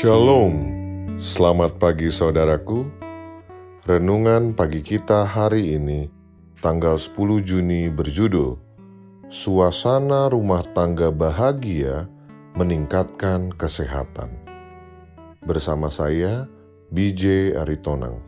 [0.00, 0.56] Shalom,
[1.20, 2.88] selamat pagi saudaraku.
[3.84, 6.08] Renungan pagi kita hari ini,
[6.64, 8.56] tanggal 10 Juni berjudul
[9.28, 12.08] Suasana Rumah Tangga Bahagia
[12.56, 14.32] Meningkatkan Kesehatan.
[15.44, 16.48] Bersama saya,
[16.88, 18.24] BJ Aritonang.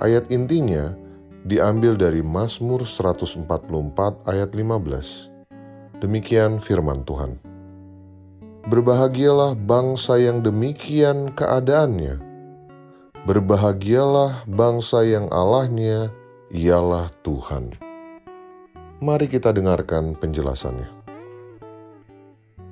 [0.00, 0.96] Ayat intinya
[1.44, 3.44] diambil dari Mazmur 144
[4.24, 5.28] ayat 15.
[6.00, 7.52] Demikian firman Tuhan.
[8.64, 12.16] Berbahagialah bangsa yang demikian keadaannya.
[13.28, 16.08] Berbahagialah bangsa yang Allahnya
[16.48, 17.76] ialah Tuhan.
[19.04, 20.88] Mari kita dengarkan penjelasannya.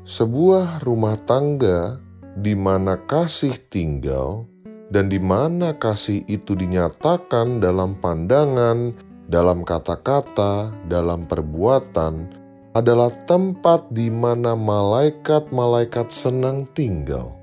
[0.09, 2.01] Sebuah rumah tangga
[2.41, 4.49] di mana kasih tinggal
[4.89, 8.97] dan di mana kasih itu dinyatakan dalam pandangan,
[9.29, 12.42] dalam kata-kata, dalam perbuatan,
[12.73, 17.37] adalah tempat di mana malaikat-malaikat senang tinggal.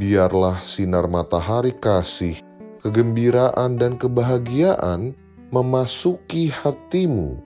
[0.00, 2.40] Biarlah sinar matahari kasih,
[2.80, 5.12] kegembiraan, dan kebahagiaan
[5.52, 7.36] memasuki hatimu,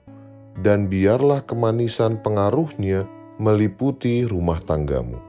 [0.63, 3.03] dan biarlah kemanisan pengaruhnya
[3.35, 5.19] meliputi rumah tanggamu.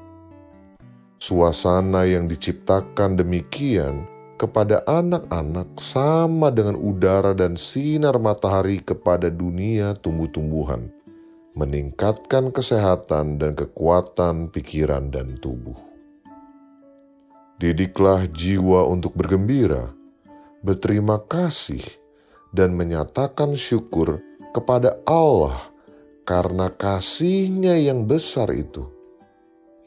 [1.18, 4.06] Suasana yang diciptakan demikian
[4.38, 10.94] kepada anak-anak sama dengan udara dan sinar matahari kepada dunia tumbuh-tumbuhan
[11.56, 15.76] meningkatkan kesehatan dan kekuatan pikiran dan tubuh.
[17.58, 19.90] Didiklah jiwa untuk bergembira,
[20.62, 21.82] berterima kasih,
[22.54, 24.22] dan menyatakan syukur
[24.54, 25.58] kepada Allah
[26.28, 28.86] karena kasihnya yang besar itu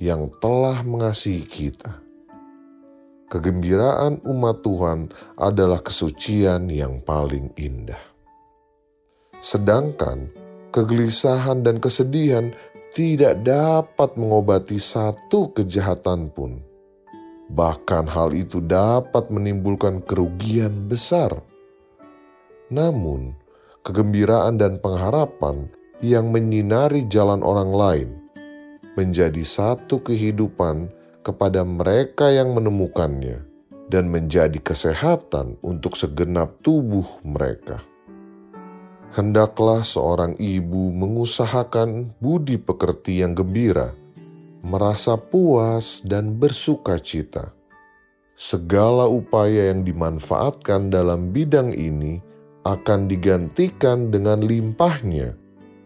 [0.01, 2.01] yang telah mengasihi kita.
[3.31, 8.01] Kegembiraan umat Tuhan adalah kesucian yang paling indah.
[9.39, 10.27] Sedangkan
[10.71, 12.55] kegelisahan, dan kesedihan
[12.91, 16.59] tidak dapat mengobati satu kejahatan pun.
[17.51, 21.35] Bahkan hal itu dapat menimbulkan kerugian besar.
[22.71, 23.35] Namun,
[23.83, 25.67] kegembiraan dan pengharapan
[25.99, 28.09] yang menyinari jalan orang lain
[28.95, 33.43] menjadi satu kehidupan kepada mereka yang menemukannya
[33.91, 37.90] dan menjadi kesehatan untuk segenap tubuh mereka
[39.11, 43.91] hendaklah seorang ibu mengusahakan budi pekerti yang gembira,
[44.63, 47.51] merasa puas dan bersuka cita.
[48.39, 52.23] Segala upaya yang dimanfaatkan dalam bidang ini
[52.65, 55.37] akan digantikan dengan limpahnya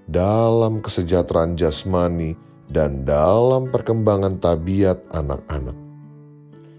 [0.06, 2.38] dalam kesejahteraan jasmani
[2.70, 5.76] dan dalam perkembangan tabiat anak-anak.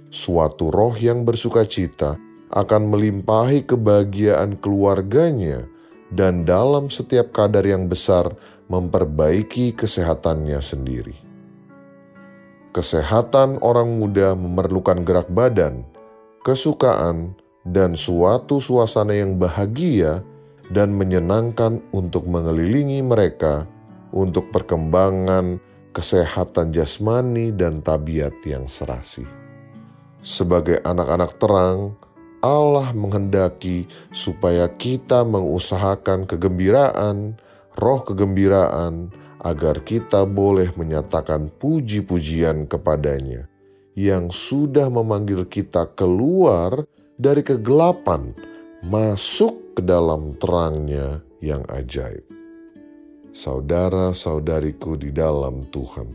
[0.09, 2.17] Suatu roh yang bersuka cita
[2.55, 5.67] akan melimpahi kebahagiaan keluarganya
[6.17, 8.33] dan dalam setiap kadar yang besar
[8.73, 11.15] memperbaiki kesehatannya sendiri.
[12.73, 15.85] Kesehatan orang muda memerlukan gerak badan,
[16.41, 17.37] kesukaan,
[17.69, 20.25] dan suatu suasana yang bahagia
[20.71, 23.67] dan menyenangkan untuk mengelilingi mereka
[24.15, 25.59] untuk perkembangan
[25.97, 29.25] kesehatan jasmani dan tabiat yang serasi.
[30.21, 31.97] Sebagai anak-anak terang,
[32.47, 37.35] Allah menghendaki supaya kita mengusahakan kegembiraan,
[37.75, 39.11] roh kegembiraan,
[39.43, 43.51] agar kita boleh menyatakan puji-pujian kepadanya
[43.99, 46.87] yang sudah memanggil kita keluar
[47.19, 48.31] dari kegelapan,
[48.87, 52.23] masuk ke dalam terangnya yang ajaib.
[53.35, 56.09] Saudara-saudariku di dalam Tuhan,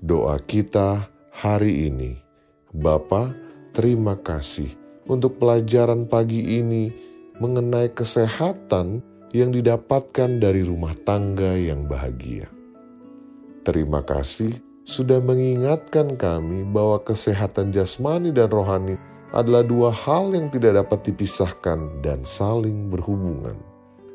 [0.00, 2.16] doa kita hari ini,
[2.72, 3.36] Bapa,
[3.76, 4.79] terima kasih
[5.10, 6.94] untuk pelajaran pagi ini
[7.42, 9.02] mengenai kesehatan
[9.34, 12.46] yang didapatkan dari rumah tangga yang bahagia.
[13.66, 14.54] Terima kasih
[14.86, 18.94] sudah mengingatkan kami bahwa kesehatan jasmani dan rohani
[19.30, 23.54] adalah dua hal yang tidak dapat dipisahkan dan saling berhubungan.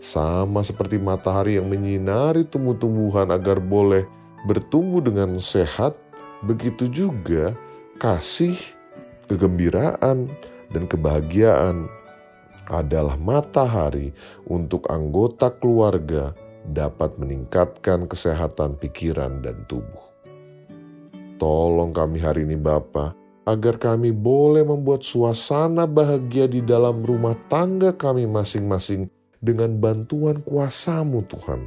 [0.03, 4.03] Sama seperti matahari yang menyinari tumbuh-tumbuhan agar boleh
[4.44, 5.95] bertumbuh dengan sehat,
[6.44, 7.56] begitu juga
[7.98, 8.59] kasih,
[9.31, 10.27] kegembiraan,
[10.75, 11.88] dan kebahagiaan
[12.68, 14.12] adalah matahari
[14.51, 16.36] untuk anggota keluarga
[16.75, 20.04] dapat meningkatkan kesehatan pikiran dan tubuh.
[21.39, 27.94] Tolong kami hari ini Bapa, agar kami boleh membuat suasana bahagia di dalam rumah tangga
[27.94, 29.06] kami masing-masing
[29.38, 31.62] dengan bantuan kuasamu Tuhan.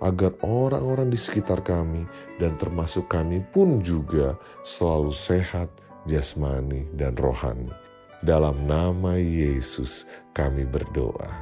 [0.00, 2.08] Agar orang-orang di sekitar kami
[2.40, 4.32] dan termasuk kami pun juga
[4.64, 5.68] selalu sehat,
[6.08, 7.68] jasmani, dan rohani.
[8.20, 10.04] Dalam nama Yesus
[10.36, 11.32] kami berdoa.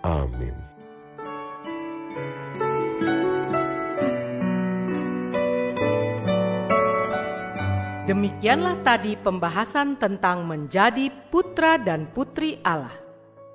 [0.00, 0.56] Amin.
[8.08, 12.92] Demikianlah tadi pembahasan tentang menjadi putra dan putri Allah.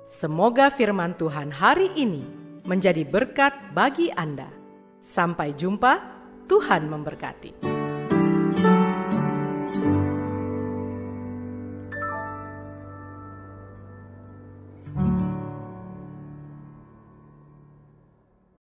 [0.06, 2.22] Semoga firman Tuhan hari ini
[2.62, 4.48] menjadi berkat bagi Anda.
[5.02, 6.00] Sampai jumpa,
[6.48, 7.77] Tuhan memberkati.